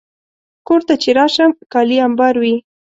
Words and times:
کور 0.67 0.81
ته 0.87 0.93
چې 1.01 1.09
راشم، 1.17 1.51
کالي 1.73 1.97
امبار 2.07 2.35
وي. 2.41 2.55